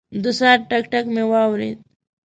[0.23, 1.77] د ساعت ټک، ټک مې واورېد.